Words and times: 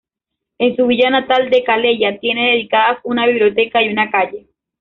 En 0.57 0.75
su 0.75 0.87
villa 0.87 1.11
natal 1.11 1.51
de 1.51 1.63
Calella 1.63 2.17
tiene 2.19 2.53
dedicadas 2.53 2.97
una 3.03 3.27
biblioteca 3.27 3.83
y 3.83 3.89
una 3.93 4.09
calle. 4.09 4.47